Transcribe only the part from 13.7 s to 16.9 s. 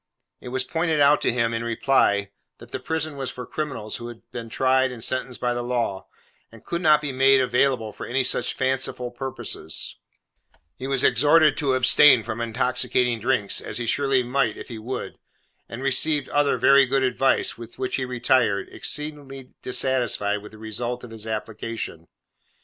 he surely might if he would; and received other very